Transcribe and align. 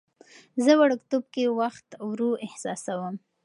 زه 0.63 0.71
وړوکتوب 0.81 1.23
کې 1.33 1.43
وخت 1.59 1.87
ورو 2.09 2.31
احساسوم. 2.45 3.15